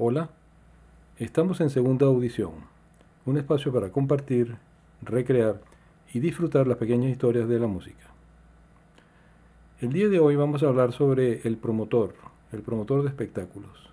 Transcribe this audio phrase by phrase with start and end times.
[0.00, 0.30] Hola,
[1.18, 2.52] estamos en segunda audición,
[3.26, 4.54] un espacio para compartir,
[5.02, 5.60] recrear
[6.14, 8.06] y disfrutar las pequeñas historias de la música.
[9.80, 12.14] El día de hoy vamos a hablar sobre el promotor,
[12.52, 13.90] el promotor de espectáculos.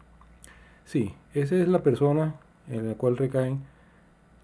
[0.85, 2.35] Sí, esa es la persona
[2.69, 3.61] en la cual recaen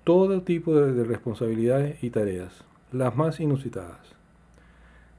[0.03, 3.99] todo tipo de, responsabilidades y tareas, las más inusitadas.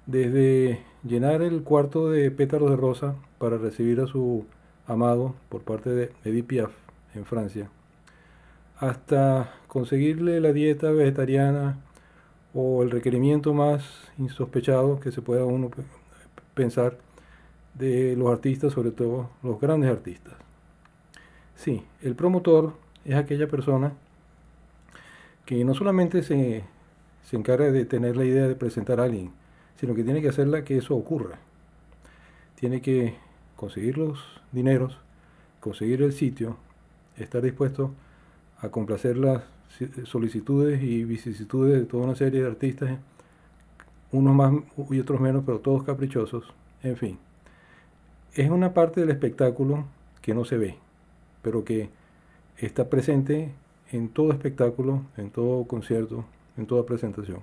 [0.07, 4.45] Desde llenar el cuarto de pétalos de rosa para recibir a su
[4.87, 6.73] amado por parte de Edith Piaf
[7.15, 7.69] en Francia,
[8.79, 11.79] hasta conseguirle la dieta vegetariana
[12.55, 13.85] o el requerimiento más
[14.19, 15.71] insospechado que se pueda uno
[16.55, 16.99] pensar
[17.75, 20.35] de los artistas, sobre todo los grandes artistas.
[21.55, 22.75] Sí, el promotor
[23.05, 23.93] es aquella persona
[25.47, 26.65] que no solamente se,
[27.23, 29.33] se encarga de tener la idea de presentar a alguien,
[29.77, 31.39] sino que tiene que hacerla que eso ocurra.
[32.57, 33.15] Tiene que
[33.63, 34.19] conseguir los
[34.51, 34.99] dineros,
[35.61, 36.57] conseguir el sitio,
[37.17, 37.93] estar dispuesto
[38.59, 39.45] a complacer las
[40.03, 42.99] solicitudes y vicisitudes de toda una serie de artistas,
[44.11, 44.53] unos más
[44.91, 46.53] y otros menos, pero todos caprichosos,
[46.83, 47.19] en fin.
[48.35, 49.85] Es una parte del espectáculo
[50.23, 50.79] que no se ve,
[51.41, 51.89] pero que
[52.57, 53.53] está presente
[53.93, 56.25] en todo espectáculo, en todo concierto,
[56.57, 57.39] en toda presentación.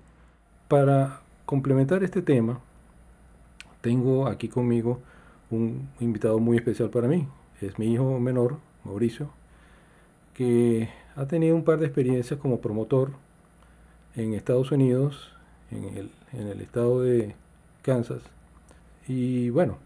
[0.68, 2.60] Para complementar este tema,
[3.80, 5.00] tengo aquí conmigo
[5.52, 7.28] un invitado muy especial para mí.
[7.62, 9.30] Es mi hijo menor, Mauricio,
[10.34, 13.12] que ha tenido un par de experiencias como promotor
[14.16, 15.34] en Estados Unidos,
[15.72, 17.36] en el, estado de
[17.82, 18.22] Kansas.
[19.08, 19.78] Y bueno,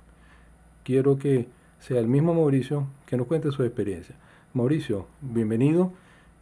[0.84, 1.48] quiero que
[1.80, 4.16] sea el mismo Mauricio que nos cuente su experiencia.
[4.54, 5.92] Mauricio, bienvenido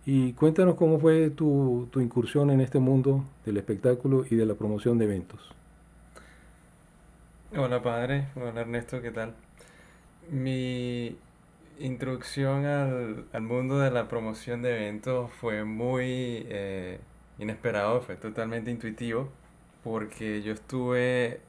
[0.05, 4.97] y cuéntanos cómo fue tu incursión en este mundo del espectáculo y de la promoción
[4.97, 5.60] de eventos.
[7.53, 9.35] Hola padre, hola Ernesto, ¿qué tal?
[10.29, 11.17] Mi
[11.79, 16.99] introducción al, al mundo de la promoción de eventos fue muy eh,
[17.39, 19.29] inesperado, fue totalmente intuitivo,
[19.83, 21.41] porque yo estuve,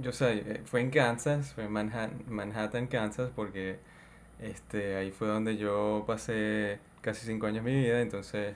[0.00, 3.78] yo sé, fue en Kansas, fue en Manhattan, Manhattan, Kansas, porque
[4.40, 8.54] este, ahí fue donde yo pasé casi cinco años de mi vida, entonces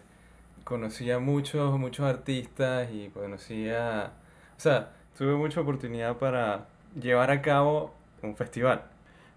[0.64, 4.12] conocía muchos, muchos artistas y conocía,
[4.56, 6.68] o sea, tuve mucha oportunidad para
[7.00, 8.82] llevar a cabo un festival.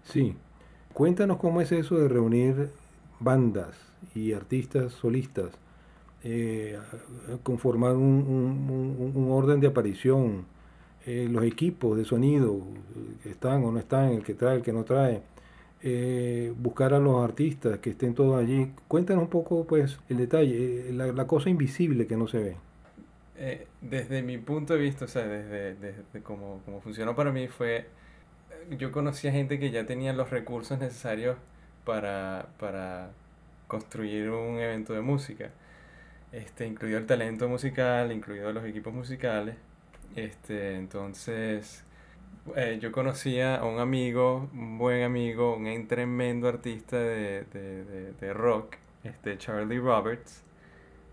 [0.02, 0.34] Sí,
[0.92, 2.70] cuéntanos cómo es eso de reunir
[3.20, 3.74] bandas
[4.14, 5.50] y artistas solistas,
[6.24, 6.78] eh,
[7.42, 10.46] conformar un, orden de aparición,
[11.06, 12.60] eh, los equipos de sonido,
[13.22, 15.22] que están o no están, el que trae, el que no trae
[15.80, 18.72] eh, buscar a los artistas que estén todos allí.
[18.88, 22.56] Cuéntanos un poco, pues, el detalle, eh, la, cosa invisible que no se ve.
[23.40, 27.46] Eh, desde mi punto de vista, o sea, desde, desde como, como, funcionó para mí,
[27.48, 27.86] fue,
[28.70, 31.36] yo conocí a gente que ya tenía los recursos necesarios
[31.84, 33.10] para, para
[33.68, 35.50] construir un evento de música.
[36.32, 39.56] Este, incluido el talento musical, incluido los equipos musicales.
[40.16, 41.84] Este, entonces,
[42.56, 48.34] eh, yo conocía a un amigo, un buen amigo, un tremendo artista de, de, de,
[48.34, 50.42] rock, este Charlie Roberts,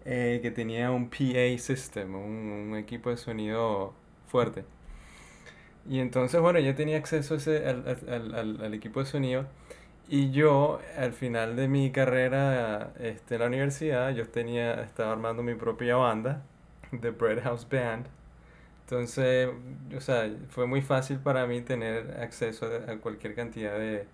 [0.06, 3.94] eh, que tenía un PA system, un, equipo de sonido
[4.28, 4.66] fuerte.
[5.88, 9.46] Y entonces, bueno, yo tenía acceso ese, al, al, al, equipo de sonido.
[10.08, 15.44] Y yo, al final de mi carrera este, en la universidad, yo tenía, estaba armando
[15.44, 16.44] mi propia banda,
[17.02, 18.08] The Bread House Band
[18.86, 19.50] entonces,
[19.98, 24.06] o sea, fue muy fácil para mí tener acceso a cualquier cantidad de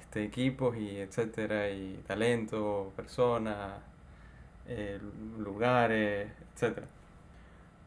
[0.00, 3.80] este, equipos y etcétera, y talento, personas,
[4.66, 4.98] eh,
[5.38, 6.86] lugares, etcétera.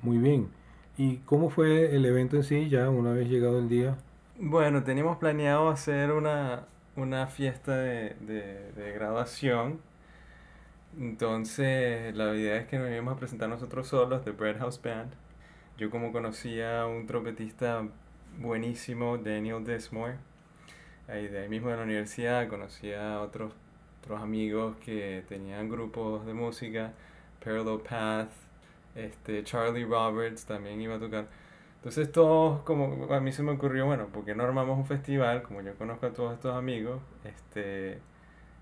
[0.02, 0.50] Muy bien.
[0.98, 3.98] ¿Y cómo fue el evento en sí ya una vez llegado el día?
[4.40, 6.66] Bueno, teníamos planeado hacer una,
[6.96, 9.80] una fiesta de, de, de graduación.
[10.98, 15.12] Entonces, la idea es que nos íbamos a presentar nosotros solos, The Bread House Band
[15.78, 17.88] yo como conocía a un trompetista
[18.40, 20.18] buenísimo, Daniel Desmore,
[21.08, 23.54] ahí de ahí mismo de la universidad, conocía a otros,
[24.06, 26.94] otros amigos que tenían grupos de música,
[27.44, 28.30] Parallel Path,
[28.96, 31.28] este, Charlie Roberts también iba a tocar.
[31.78, 35.44] Entonces todos, como a mí se me ocurrió, bueno, porque no armamos un festival?
[35.44, 38.00] Como yo conozco a todos estos amigos, este,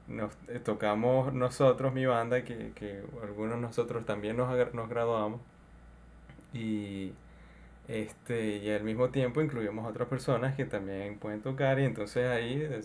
[0.08, 5.42] nos eh, tocamos nosotros, mi banda, que, que algunos nosotros también nos, nos graduamos
[6.54, 7.14] y
[7.88, 12.62] este y al mismo tiempo incluimos otras personas que también pueden tocar y entonces ahí
[12.62, 12.82] eh,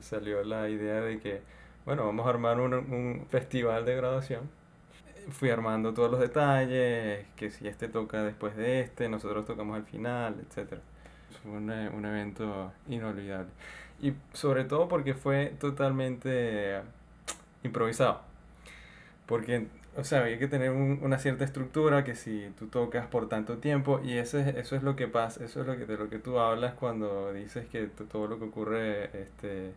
[0.00, 1.42] salió la idea de que
[1.84, 4.50] bueno vamos a armar un, un, festival de graduación.
[5.30, 9.84] Fui armando todos los detalles que si este toca después de este nosotros tocamos al
[9.84, 10.80] final etcétera.
[11.42, 13.50] Fue un, un evento inolvidable.
[14.00, 16.80] Y sobre todo porque fue totalmente
[17.62, 18.20] improvisado.
[19.26, 23.58] Porque, o sea, había que tener una cierta estructura que si tú tocas por tanto
[23.58, 26.10] tiempo, y eso es, eso es lo que pasa, eso es lo que, de lo
[26.10, 29.72] que tú hablas cuando dices que todo lo que ocurre este,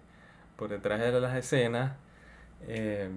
[0.58, 1.94] por detrás de las escenas,
[2.68, 3.10] eh,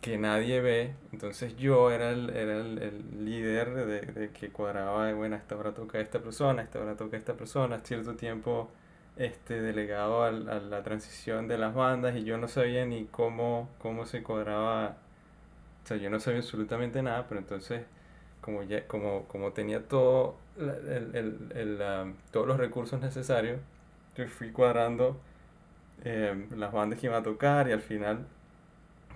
[0.00, 5.36] que nadie ve, entonces yo era el, era el, líder de, de, que cuadraba, bueno,
[5.36, 8.70] a esta hora toca esta persona, a esta hora toca esta persona, cierto tiempo
[9.16, 14.06] este, delegado a, la transición de las bandas y yo no sabía ni cómo, cómo
[14.06, 14.96] se cuadraba,
[15.84, 17.82] o sea, yo no sabía absolutamente nada, pero entonces
[18.40, 21.16] como, ya, como, como tenía todo el,
[21.52, 23.60] el, todos los recursos necesarios,
[24.16, 25.18] yo fui cuadrando
[26.04, 28.26] eh, las bandas que iban a tocar y al final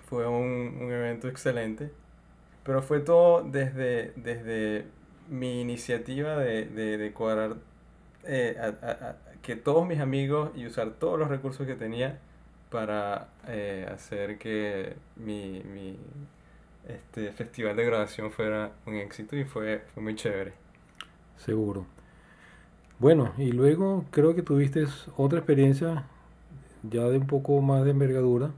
[0.05, 1.91] fue un, un evento excelente.
[2.63, 4.85] Pero fue todo desde, desde
[5.29, 7.55] mi iniciativa de, de, cuadrar
[8.23, 8.73] eh,
[9.41, 12.19] que todos mis amigos y usar todos los recursos que tenía
[12.69, 15.97] para eh, hacer que mi, mi
[16.87, 20.53] este festival de grabación fuera un éxito y fue, fue muy chévere.
[21.37, 21.85] Seguro.
[22.99, 24.85] Bueno, y luego creo que tuviste
[25.17, 26.05] otra experiencia
[26.83, 28.51] ya de un poco más de envergadura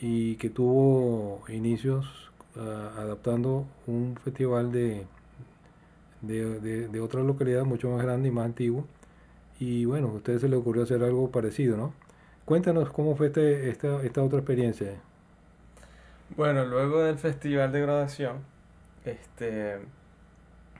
[0.00, 2.06] y que tuvo inicios
[2.56, 5.06] ah, adaptando un festival de,
[6.22, 8.86] de, de, otra localidad mucho más grande y más antiguo.
[9.58, 11.94] Y bueno, a ustedes se les ocurrió hacer algo parecido, ¿no?
[12.44, 14.94] Cuéntanos cómo fue este, esta, esta otra experiencia.
[16.36, 18.38] Bueno, luego del festival de graduación,
[19.04, 19.78] este,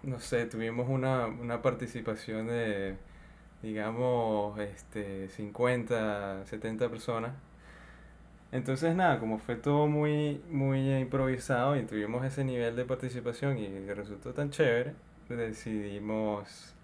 [0.02, 2.96] no sé, tuvimos una, una participación de,
[3.62, 7.32] digamos, este, 50, 70 personas.
[8.52, 13.68] Entonces nada, como fue todo muy, muy improvisado y tuvimos ese nivel de participación y
[13.92, 14.94] resultó tan chévere,
[15.28, 16.74] decidimos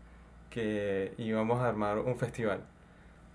[0.51, 2.61] que íbamos a armar un festival.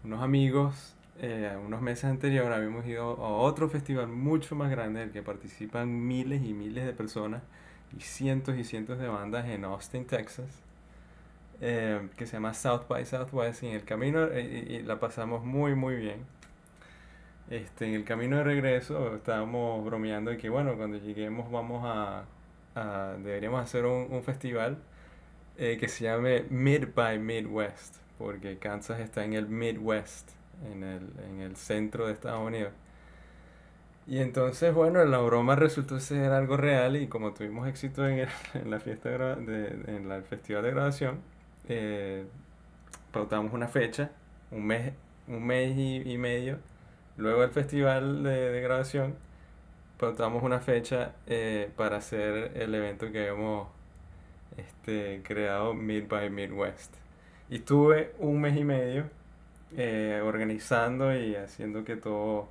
[0.03, 5.11] Unos amigos, eh, unos meses anteriores habíamos ido a otro festival mucho más grande, el
[5.11, 7.41] que participan miles y miles de personas
[7.97, 10.63] y cientos y cientos de bandas en Austin, Texas.
[11.59, 15.43] Eh, que se llama South by Southwest y en el camino eh, y, la pasamos
[15.43, 16.25] muy muy bien.
[17.49, 22.25] Este en el camino de regreso estábamos bromeando de que bueno cuando lleguemos vamos a,
[23.23, 24.77] deberíamos hacer un, un festival
[25.57, 30.29] eh, que se llame Mid by Midwest porque Kansas está en el Midwest
[30.71, 32.73] en el, en el centro de Estados Unidos.
[34.07, 38.71] Y entonces, bueno, la broma resultó ser algo real y como tuvimos éxito en, en
[38.71, 41.19] la fiesta de, en el festival de graduación,
[41.67, 42.25] eh,
[43.11, 44.11] pautamos una fecha,
[44.51, 44.93] un mes,
[45.27, 46.59] un mes y, medio,
[47.17, 49.15] luego del festival de, graduación,
[49.99, 53.67] pautamos una fecha eh, para hacer el evento que habíamos
[54.57, 56.93] este, creado Mid by Midwest.
[57.49, 59.09] Y estuve un mes y medio
[59.75, 62.49] eh, organizando y haciendo que todo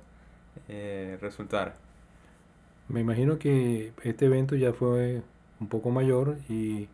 [0.67, 1.75] eh, resultara.
[2.89, 5.21] Me imagino que este evento ya fue
[5.59, 6.87] un poco mayor y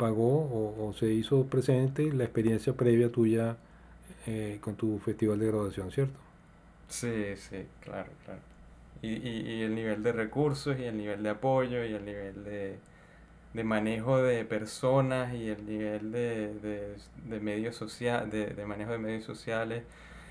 [0.00, 0.32] pagó
[0.78, 3.58] o, se hizo presente la experiencia previa tuya
[4.26, 6.18] eh, con tu festival de graduación, ¿cierto?
[6.88, 8.40] Sí, sí, claro, claro.
[9.02, 12.78] Y, y, el nivel de recursos y el nivel de apoyo y el nivel de,
[13.54, 16.96] de manejo de personas y el nivel de, de,
[17.28, 19.84] de medios sociales, de, de, manejo de medios sociales.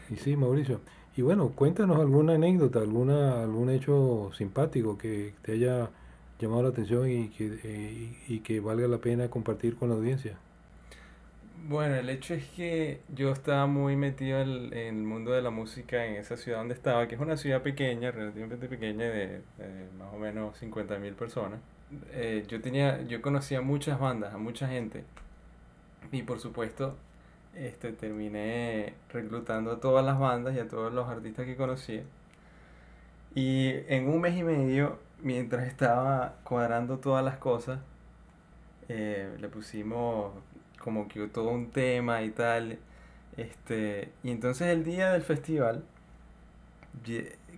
[0.10, 0.82] Y sí, Mauricio.
[1.16, 5.92] Y bueno, cuéntanos alguna anécdota, alguna, algún hecho simpático que te haya
[6.40, 10.38] llamado la atención y que, eh, y que valga la pena compartir con la audiencia?
[11.68, 16.06] Bueno, el hecho es que yo estaba muy metido en, el mundo de la música
[16.06, 19.42] en esa ciudad donde estaba, que es una ciudad pequeña, relativamente pequeña, de,
[19.98, 21.60] más o menos 50 mil personas.
[22.14, 25.04] Eh, yo tenía, yo conocía muchas bandas, a mucha gente.
[26.12, 26.96] Y por supuesto,
[27.56, 32.04] este, terminé reclutando a todas las bandas y a todos los artistas que conocía.
[33.36, 37.80] Y en un mes y medio mientras estaba cuadrando todas las cosas,
[38.90, 40.34] eh, le pusimos
[40.80, 42.80] como que todo un tema y tal.
[43.38, 45.84] Este, y entonces el día del festival,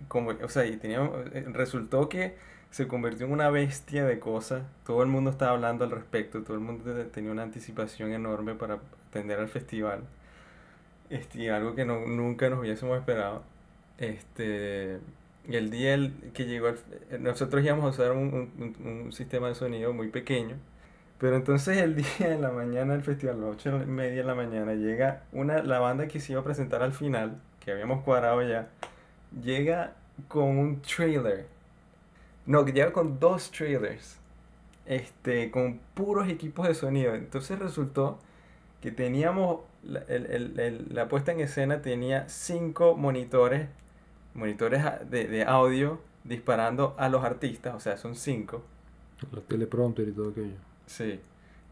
[0.08, 2.36] como, o sea, y teníamos, eh, resultó que
[2.70, 4.62] se convirtió en una bestia de cosas.
[4.84, 8.78] Todo el mundo estaba hablando al respecto, todo el mundo tenía una anticipación enorme para
[9.10, 10.04] atender al festival.
[11.10, 13.42] Este, algo que no, nunca nos hubiésemos esperado.
[13.98, 15.00] Este,
[15.48, 15.96] y el día
[16.34, 16.72] que llegó,
[17.18, 20.56] nosotros íbamos a usar un, un, sistema de sonido muy pequeño.
[21.18, 24.24] Pero entonces el día de la mañana del festival, a las 8 y media de
[24.24, 28.02] la mañana, llega una, la banda que se iba a presentar al final, que habíamos
[28.04, 28.68] cuadrado ya,
[29.42, 29.94] llega
[30.28, 31.46] con un trailer.
[32.46, 34.18] No, que llega con dos trailers.
[34.84, 37.14] Este, con puros equipos de sonido.
[37.14, 38.18] Entonces resultó
[38.80, 43.68] que teníamos la, el, el, la puesta en escena tenía cinco monitores,
[44.34, 48.62] monitores de, de, audio disparando a los artistas, o sea, son cinco.
[49.30, 50.56] Los teleprompter y todo aquello.
[50.86, 51.20] Sí.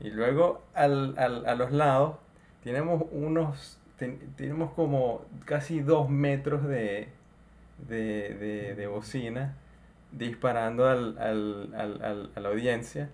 [0.01, 2.17] Y luego al, al, a los lados
[2.63, 3.79] tenemos unos,
[4.37, 7.09] tenemos como casi dos metros de,
[7.89, 9.57] de, de, de bocina
[10.13, 13.11] disparando al, al, al, a la audiencia.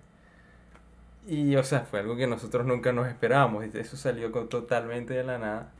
[1.27, 3.65] Y, o sea, fue algo que nosotros nunca nos esperábamos.
[3.65, 5.71] Eso salió con, totalmente de la nada.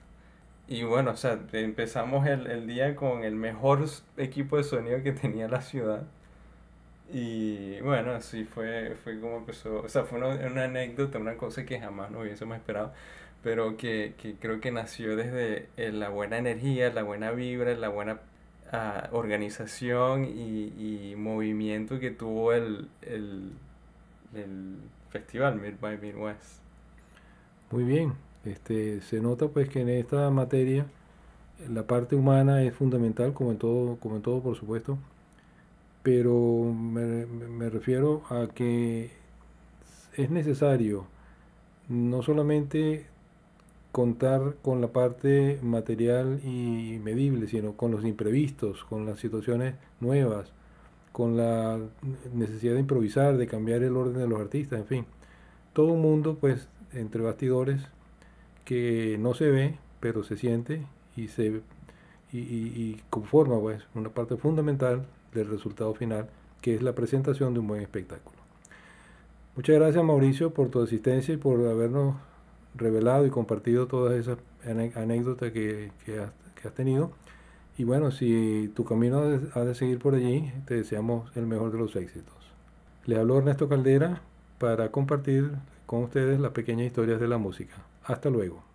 [0.67, 3.85] Y bueno, o sea, empezamos el, el día con el mejor
[4.17, 6.03] equipo de sonido que tenía la ciudad.
[7.11, 9.81] Y bueno, así fue, fue como empezó.
[9.81, 12.93] O sea, fue una, una anécdota, una cosa que jamás nos hubiésemos esperado.
[13.43, 17.89] Pero que, que creo que nació desde eh, la buena energía, la buena vibra, la
[17.89, 18.19] buena
[18.73, 23.51] uh, organización y, y, movimiento que tuvo el, el,
[24.33, 24.77] el
[25.11, 26.61] festival Mid by Midwest.
[27.71, 28.13] Muy bien,
[28.51, 30.85] este, se nota pues que en esta materia
[31.69, 34.97] la parte humana es fundamental, como en todo, como en todo por supuesto,
[36.03, 39.11] pero me, refiero a que
[40.15, 41.05] es necesario
[41.89, 43.07] no solamente
[43.91, 50.53] contar con la parte material y medible, sino con los imprevistos, con las situaciones nuevas,
[51.11, 51.79] con la
[52.33, 55.05] necesidad de improvisar, de cambiar el orden de los artistas, en fin.
[55.73, 57.87] Todo un mundo, pues, entre bastidores
[58.67, 61.61] que no se ve, pero se siente y se
[62.33, 66.27] y, y, conforma pues una parte fundamental del resultado final,
[66.61, 68.35] que es la presentación de un buen espectáculo.
[69.55, 72.15] Muchas gracias Mauricio por tu asistencia y por habernos
[72.75, 74.37] revelado y compartido todas esas
[74.95, 76.31] anécdotas que, que, has,
[76.61, 77.11] que has tenido.
[77.77, 79.21] Y bueno, si tu camino
[79.53, 82.35] ha de seguir por allí, te deseamos el mejor de los éxitos.
[83.05, 84.21] Le hablo Ernesto Caldera
[84.59, 85.51] para compartir
[85.85, 87.75] con ustedes las pequeñas historias de la música.
[88.07, 88.66] Hasta luego.